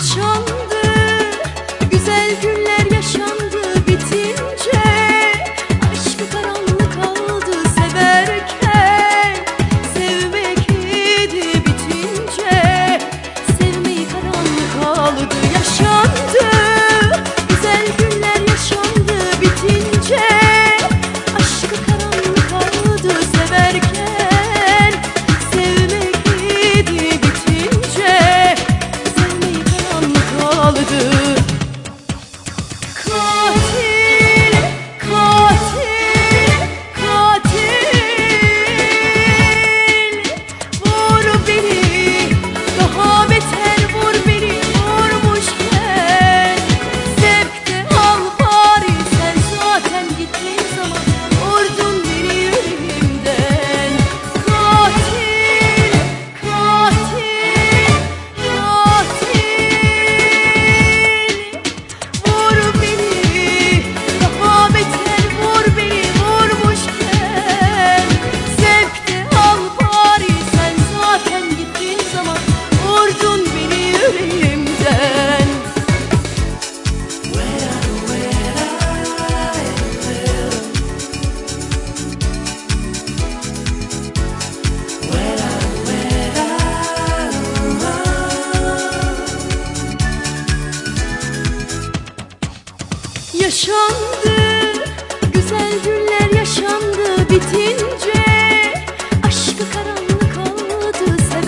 güzel 0.00 0.59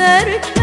giderken 0.02 0.61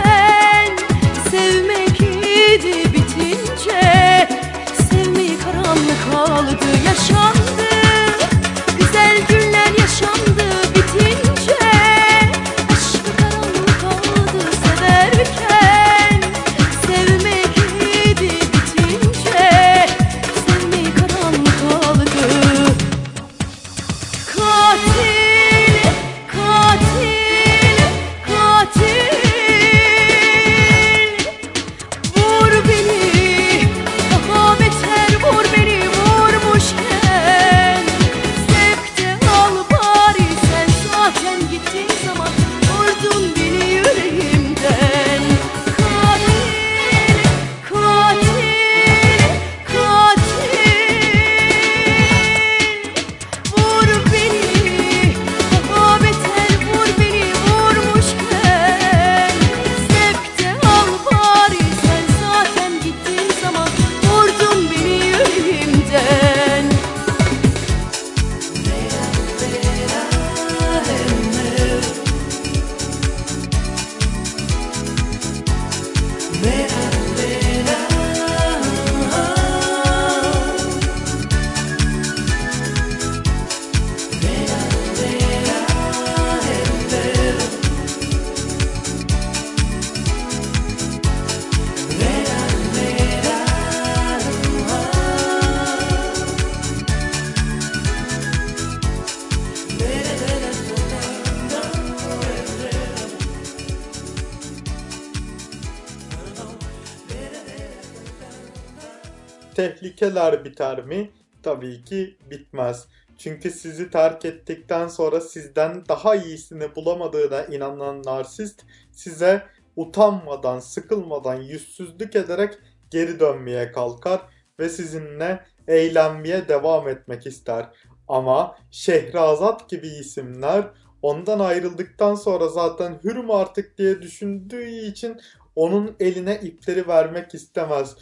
tehlikeler 109.60 110.46
biter 110.46 110.86
mi? 110.86 111.12
Tabii 111.44 111.84
ki 111.84 112.18
bitmez. 112.32 112.88
Çünkü 113.18 113.52
sizi 113.52 113.92
terk 113.92 114.26
ettikten 114.26 114.88
sonra 114.88 115.22
sizden 115.22 115.84
daha 115.90 116.16
iyisini 116.16 116.76
bulamadığına 116.76 117.46
inanan 117.46 118.04
narsist 118.04 118.66
size 118.92 119.44
utanmadan, 119.76 120.60
sıkılmadan, 120.60 121.36
yüzsüzlük 121.36 122.16
ederek 122.16 122.54
geri 122.92 123.20
dönmeye 123.20 123.72
kalkar 123.72 124.22
ve 124.60 124.70
sizinle 124.70 125.46
eğlenmeye 125.68 126.48
devam 126.48 126.88
etmek 126.88 127.28
ister. 127.28 127.70
Ama 128.08 128.58
Şehrazat 128.72 129.70
gibi 129.70 129.88
isimler 129.88 130.68
ondan 131.02 131.40
ayrıldıktan 131.40 132.16
sonra 132.16 132.48
zaten 132.48 133.00
hürüm 133.04 133.32
artık 133.32 133.78
diye 133.78 134.02
düşündüğü 134.02 134.68
için 134.68 135.22
onun 135.56 135.96
eline 136.00 136.40
ipleri 136.42 136.88
vermek 136.88 137.34
istemez. 137.34 137.96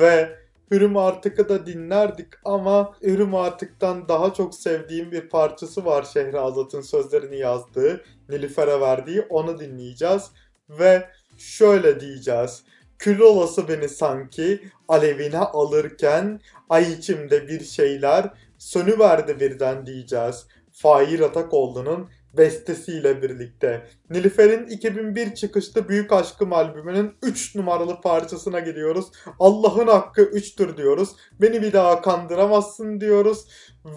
Ve 0.00 0.45
Hürüm 0.70 0.96
Artık'ı 0.96 1.48
da 1.48 1.66
dinlerdik 1.66 2.26
ama 2.44 2.94
Hürüm 3.02 3.34
Artık'tan 3.34 4.08
daha 4.08 4.34
çok 4.34 4.54
sevdiğim 4.54 5.12
bir 5.12 5.28
parçası 5.28 5.84
var 5.84 6.02
Şehrazat'ın 6.02 6.80
sözlerini 6.80 7.38
yazdığı, 7.38 8.04
Nilüfer'e 8.28 8.80
verdiği 8.80 9.20
onu 9.20 9.60
dinleyeceğiz. 9.60 10.30
Ve 10.70 11.08
şöyle 11.38 12.00
diyeceğiz. 12.00 12.62
Kül 12.98 13.20
olası 13.20 13.68
beni 13.68 13.88
sanki 13.88 14.60
alevine 14.88 15.38
alırken 15.38 16.40
ay 16.68 16.92
içimde 16.92 17.48
bir 17.48 17.64
şeyler 17.64 18.30
sönüverdi 18.58 19.40
birden 19.40 19.86
diyeceğiz. 19.86 20.46
Fair 20.72 21.20
Atakoğlu'nun 21.20 22.08
bestesiyle 22.38 23.22
birlikte. 23.22 23.86
Nilüfer'in 24.10 24.66
2001 24.66 25.34
çıkışlı 25.34 25.88
Büyük 25.88 26.12
Aşkım 26.12 26.52
albümünün 26.52 27.14
3 27.22 27.54
numaralı 27.54 28.00
parçasına 28.00 28.60
gidiyoruz. 28.60 29.06
Allah'ın 29.38 29.86
hakkı 29.86 30.22
3'tür 30.22 30.76
diyoruz. 30.76 31.08
Beni 31.40 31.62
bir 31.62 31.72
daha 31.72 32.02
kandıramazsın 32.02 33.00
diyoruz. 33.00 33.44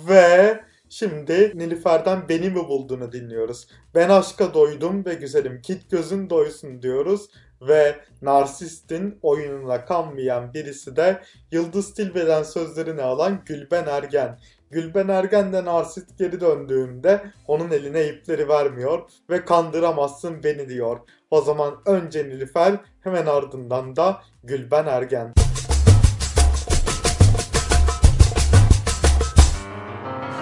Ve 0.10 0.60
şimdi 0.90 1.52
Nilüfer'den 1.56 2.30
Beni 2.30 2.50
mi 2.50 2.68
bulduğunu 2.68 3.12
dinliyoruz. 3.12 3.68
Ben 3.96 4.10
aşka 4.10 4.54
doydum 4.54 5.06
ve 5.06 5.14
güzelim 5.14 5.62
kit 5.62 5.92
gözün 5.92 6.30
doysun 6.30 6.82
diyoruz. 6.82 7.30
Ve 7.62 7.96
narsistin 8.22 9.20
oyununa 9.22 9.86
kanmayan 9.86 10.54
birisi 10.54 10.96
de 10.96 11.22
Yıldız 11.52 11.94
Tilbe'den 11.94 12.44
sözlerini 12.44 13.02
alan 13.02 13.42
Gülben 13.46 13.86
Ergen. 13.86 14.40
Gülben 14.72 15.08
Ergen 15.08 15.54
de 15.54 15.66
narsist 15.66 16.18
geri 16.18 16.42
döndüğünde 16.42 17.22
onun 17.48 17.72
eline 17.72 18.08
ipleri 18.08 18.50
vermiyor 18.50 19.02
ve 19.30 19.46
kandıramazsın 19.46 20.44
beni 20.44 20.70
diyor. 20.70 21.00
O 21.32 21.42
zaman 21.42 21.76
önce 21.86 22.24
Nilüfer 22.24 22.76
hemen 23.02 23.26
ardından 23.26 23.96
da 23.96 24.22
Gülben 24.44 24.86
Ergen. 24.86 25.34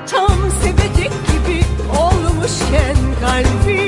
Tam 0.07 0.51
sevecek 0.61 1.11
gibi 1.27 1.61
olmuşken 1.99 2.95
kalbim 3.21 3.86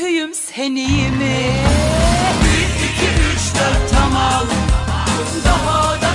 kötüyüm 0.00 0.34
sen 0.34 0.76
iyi 0.76 1.10
mi? 1.10 1.36
Bir, 2.44 2.84
iki, 2.84 3.10
üç, 3.34 3.54
dört 3.54 3.90
tamam 3.90 4.46
Daha 5.44 6.02
da 6.02 6.09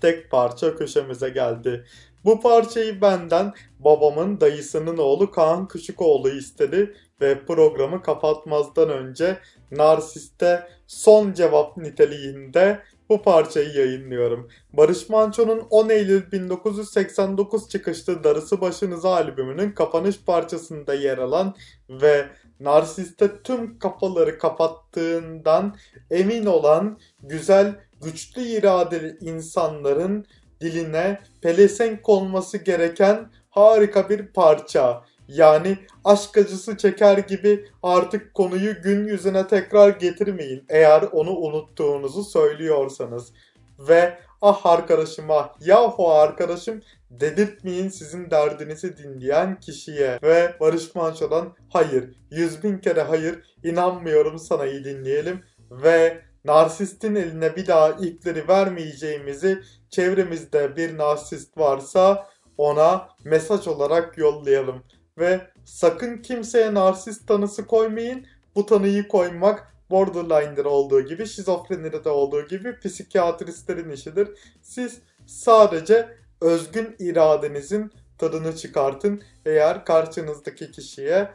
İstek 0.00 0.30
parça 0.30 0.76
köşemize 0.76 1.28
geldi. 1.28 1.84
Bu 2.24 2.40
parçayı 2.40 3.00
benden 3.00 3.52
babamın 3.78 4.40
dayısının 4.40 4.98
oğlu 4.98 5.30
Kaan 5.30 5.68
Küçükoğlu 5.68 6.30
istedi 6.30 6.94
ve 7.20 7.44
programı 7.46 8.02
kapatmazdan 8.02 8.88
önce 8.88 9.38
Narsist'te 9.70 10.68
son 10.86 11.32
cevap 11.32 11.76
niteliğinde 11.76 12.82
bu 13.08 13.22
parçayı 13.22 13.72
yayınlıyorum. 13.72 14.48
Barış 14.72 15.08
Manço'nun 15.08 15.62
10 15.70 15.88
Eylül 15.88 16.32
1989 16.32 17.68
çıkışlı 17.68 18.24
Darısı 18.24 18.60
Başınıza 18.60 19.10
albümünün 19.14 19.72
kapanış 19.72 20.24
parçasında 20.24 20.94
yer 20.94 21.18
alan 21.18 21.54
ve 21.88 22.26
Narsist'te 22.60 23.42
tüm 23.42 23.78
kafaları 23.78 24.38
kapattığından 24.38 25.76
emin 26.10 26.46
olan 26.46 26.98
güzel, 27.22 27.74
güçlü 28.02 28.42
iradeli 28.42 29.16
insanların 29.20 30.26
diline 30.60 31.20
pelesenk 31.42 32.08
olması 32.08 32.58
gereken 32.58 33.30
harika 33.50 34.08
bir 34.08 34.26
parça. 34.26 35.04
Yani 35.28 35.78
aşk 36.04 36.38
acısı 36.38 36.76
çeker 36.76 37.18
gibi 37.18 37.64
artık 37.82 38.34
konuyu 38.34 38.82
gün 38.82 39.06
yüzüne 39.06 39.46
tekrar 39.46 39.88
getirmeyin 39.88 40.64
eğer 40.68 41.02
onu 41.02 41.30
unuttuğunuzu 41.30 42.24
söylüyorsanız. 42.24 43.32
Ve 43.78 44.18
ah 44.42 44.66
arkadaşım 44.66 45.30
ah 45.30 45.48
yahu 45.60 46.10
arkadaşım 46.10 46.82
dedirtmeyin 47.10 47.88
sizin 47.88 48.30
derdinizi 48.30 48.96
dinleyen 48.96 49.60
kişiye. 49.60 50.18
Ve 50.22 50.54
Barış 50.60 50.94
Manço'dan 50.94 51.52
hayır 51.68 52.16
yüz 52.30 52.62
bin 52.64 52.78
kere 52.78 53.02
hayır 53.02 53.42
inanmıyorum 53.64 54.38
sana 54.38 54.66
iyi 54.66 54.84
dinleyelim. 54.84 55.44
Ve 55.70 56.20
narsistin 56.44 57.14
eline 57.14 57.56
bir 57.56 57.66
daha 57.66 57.90
ipleri 57.90 58.48
vermeyeceğimizi 58.48 59.62
çevremizde 59.90 60.76
bir 60.76 60.98
narsist 60.98 61.58
varsa 61.58 62.26
ona 62.58 63.08
mesaj 63.24 63.68
olarak 63.68 64.18
yollayalım. 64.18 64.82
Ve 65.18 65.40
sakın 65.64 66.16
kimseye 66.16 66.74
narsist 66.74 67.28
tanısı 67.28 67.66
koymayın. 67.66 68.26
Bu 68.54 68.66
tanıyı 68.66 69.08
koymak 69.08 69.74
borderline'de 69.90 70.68
olduğu 70.68 71.00
gibi, 71.00 71.26
şizofrenide 71.26 72.04
de 72.04 72.08
olduğu 72.08 72.48
gibi 72.48 72.80
psikiyatristlerin 72.80 73.90
işidir. 73.90 74.28
Siz 74.62 74.98
sadece 75.26 76.08
özgün 76.40 76.96
iradenizin 76.98 77.92
tadını 78.18 78.56
çıkartın. 78.56 79.22
Eğer 79.46 79.84
karşınızdaki 79.84 80.70
kişiye 80.70 81.30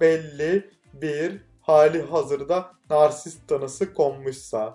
belli 0.00 0.70
bir 0.92 1.40
hali 1.66 2.02
hazırda 2.02 2.70
narsist 2.90 3.48
tanısı 3.48 3.94
konmuşsa. 3.94 4.74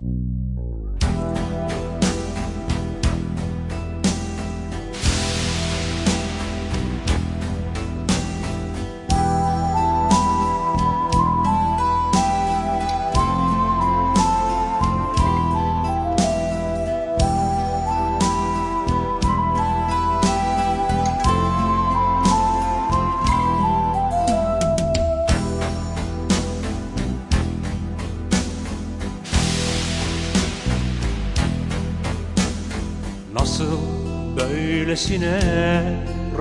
Böylesine 35.22 35.82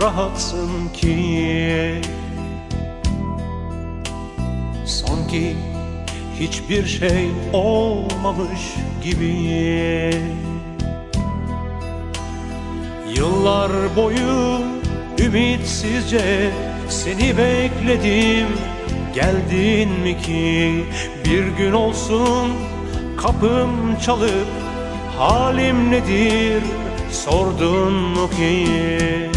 rahatsın 0.02 0.70
ki. 0.94 2.02
Sanki 4.86 5.56
hiçbir 6.40 6.86
şey 6.86 7.30
olmamış 7.54 8.76
gibi. 9.04 10.16
Yıllar 13.16 13.72
boyu 13.96 14.62
ümitsizce 15.20 16.52
seni 16.90 17.38
bekledim. 17.38 18.48
Geldin 19.16 19.90
mi 19.90 20.22
ki? 20.22 20.84
Bir 21.26 21.48
gün 21.48 21.72
olsun 21.72 22.52
kapım 23.18 24.00
çalıp 24.06 24.48
Halim 25.18 25.92
nedir 25.92 26.64
sordun 27.12 27.94
mu 27.94 28.30
ki? 28.30 29.32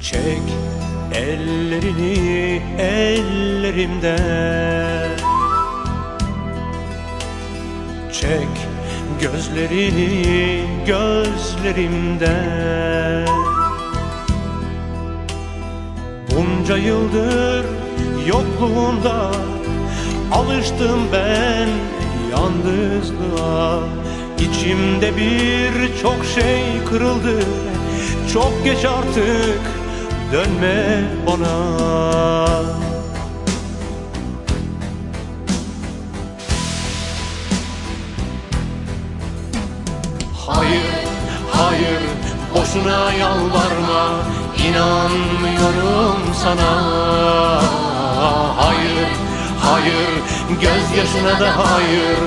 Çek 0.00 0.42
ellerini 1.14 2.62
ellerimden 2.78 4.22
Çek 8.12 8.48
gözlerini 9.20 10.64
gözlerimden 10.86 12.22
Bunca 16.30 16.76
yıldır 16.76 17.64
yokluğunda 18.26 19.32
alıştım 20.32 21.00
ben 21.12 21.68
yalnızlığa. 22.30 23.78
İçimde 24.38 25.16
bir 25.16 26.02
çok 26.02 26.24
şey 26.34 26.62
kırıldı. 26.90 27.44
Çok 28.32 28.64
geç 28.64 28.84
artık 28.84 29.60
dönme 30.32 31.04
bana. 31.26 31.82
Hayır, 40.46 40.82
hayır 41.52 42.00
boşuna 42.54 43.12
yalvarma. 43.12 44.10
İnanmıyorum 44.68 46.20
sana. 46.42 46.72
Hayır, 48.56 49.08
hayır 49.62 50.10
gözyaşına 50.60 51.40
da 51.40 51.52
hayır 51.56 52.18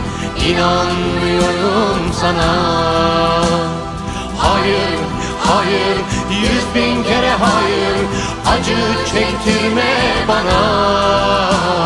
İnanmıyorum 0.49 2.13
sana. 2.21 2.53
Hayır, 4.37 4.99
hayır 5.39 5.97
Yüz 6.29 6.75
bin 6.75 7.03
kere 7.03 7.31
hayır 7.31 7.97
Acı 8.47 8.77
çektirme 9.11 9.93
bana 10.27 11.84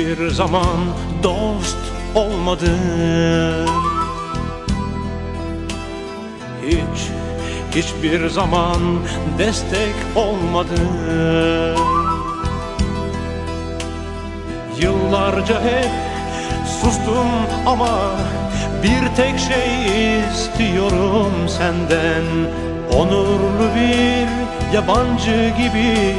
hiçbir 0.00 0.30
zaman 0.30 0.76
dost 1.22 1.76
olmadın 2.14 3.68
Hiç, 6.66 7.00
hiçbir 7.74 8.28
zaman 8.28 8.78
destek 9.38 9.94
olmadın 10.16 11.76
Yıllarca 14.80 15.62
hep 15.62 15.90
sustum 16.82 17.28
ama 17.66 17.98
bir 18.82 19.16
tek 19.16 19.38
şey 19.38 20.20
istiyorum 20.30 21.32
senden. 21.48 22.24
Onurlu 22.92 23.74
bir 23.74 24.28
yabancı 24.74 25.52
gibi 25.58 26.14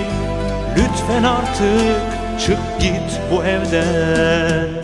Lütfen 0.77 1.23
artık 1.23 2.20
çık 2.45 2.79
git 2.79 3.21
bu 3.31 3.43
evden. 3.43 4.81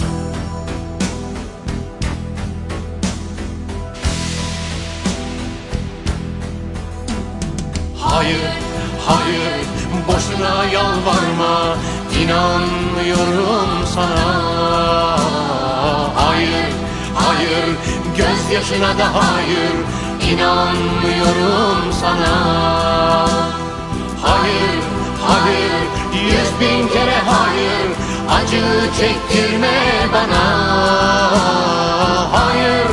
Hayır, 7.99 8.37
hayır, 9.07 9.53
boşuna 10.07 10.65
yalvarma. 10.65 11.77
İnanmıyorum 12.23 13.69
sana. 13.95 15.17
Hayır, 16.15 16.65
hayır, 17.15 17.65
gözyaşına 18.17 18.97
da 18.97 19.05
hayır. 19.13 19.73
İnanmıyorum 20.31 21.93
sana. 22.01 22.35
Hayır, 24.21 24.96
hayır, 25.27 25.87
yüz 26.13 26.59
bin 26.59 26.87
kere 26.87 27.19
hayır 27.25 27.87
Acı 28.29 28.63
çektirme 28.99 29.77
bana. 30.13 30.45
Hayır, 32.31 32.87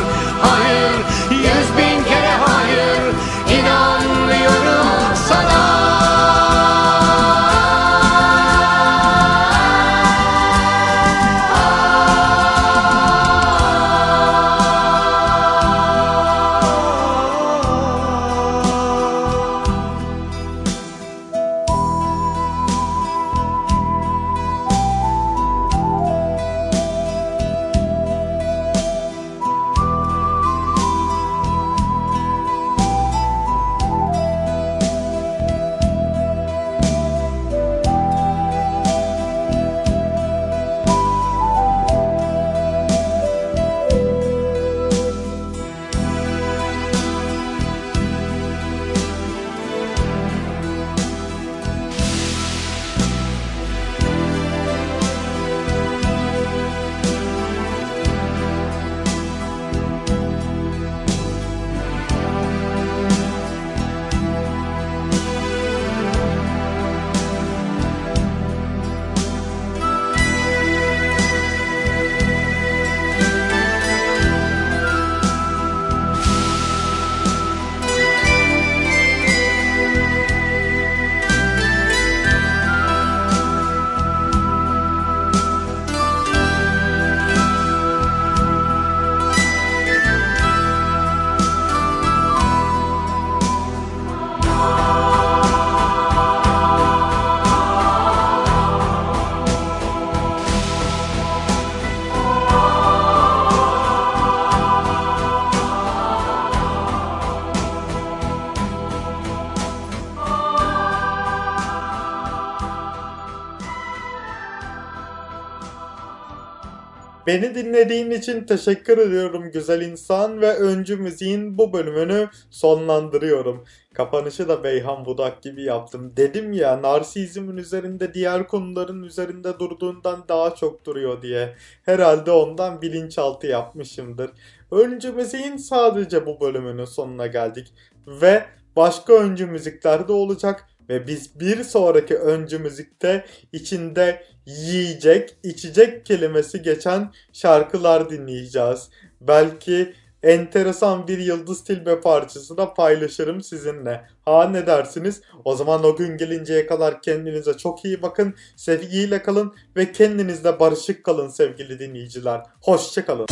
Beni 117.34 117.54
dinlediğin 117.54 118.10
için 118.10 118.44
teşekkür 118.44 118.98
ediyorum 118.98 119.50
güzel 119.52 119.80
insan 119.80 120.40
ve 120.40 120.54
öncü 120.54 120.96
müziğin 120.96 121.58
bu 121.58 121.72
bölümünü 121.72 122.28
sonlandırıyorum. 122.50 123.64
Kapanışı 123.94 124.48
da 124.48 124.64
Beyhan 124.64 125.04
Budak 125.04 125.42
gibi 125.42 125.62
yaptım. 125.62 126.12
Dedim 126.16 126.52
ya 126.52 126.82
narsizmin 126.82 127.56
üzerinde 127.56 128.14
diğer 128.14 128.48
konuların 128.48 129.02
üzerinde 129.02 129.58
durduğundan 129.58 130.24
daha 130.28 130.54
çok 130.54 130.84
duruyor 130.86 131.22
diye. 131.22 131.54
Herhalde 131.84 132.30
ondan 132.30 132.82
bilinçaltı 132.82 133.46
yapmışımdır. 133.46 134.30
Öncü 134.70 135.12
müziğin 135.12 135.56
sadece 135.56 136.26
bu 136.26 136.40
bölümünün 136.40 136.84
sonuna 136.84 137.26
geldik. 137.26 137.74
Ve 138.06 138.44
başka 138.76 139.12
öncü 139.12 139.46
müzikler 139.46 140.08
de 140.08 140.12
olacak. 140.12 140.66
Ve 140.88 141.06
biz 141.06 141.40
bir 141.40 141.64
sonraki 141.64 142.16
öncü 142.16 142.58
müzikte 142.58 143.24
içinde 143.52 144.22
yiyecek, 144.46 145.36
içecek 145.42 146.06
kelimesi 146.06 146.62
geçen 146.62 147.12
şarkılar 147.32 148.10
dinleyeceğiz. 148.10 148.88
Belki 149.20 149.94
enteresan 150.22 151.08
bir 151.08 151.18
Yıldız 151.18 151.64
Tilbe 151.64 152.00
parçası 152.00 152.56
da 152.56 152.74
paylaşırım 152.74 153.42
sizinle. 153.42 154.04
Ha 154.24 154.48
ne 154.48 154.66
dersiniz? 154.66 155.20
O 155.44 155.56
zaman 155.56 155.84
o 155.84 155.96
gün 155.96 156.16
gelinceye 156.16 156.66
kadar 156.66 157.02
kendinize 157.02 157.56
çok 157.56 157.84
iyi 157.84 158.02
bakın, 158.02 158.34
sevgiyle 158.56 159.22
kalın 159.22 159.54
ve 159.76 159.92
kendinizle 159.92 160.60
barışık 160.60 161.04
kalın 161.04 161.28
sevgili 161.28 161.78
dinleyiciler. 161.78 162.42
Hoşçakalın. 162.60 163.26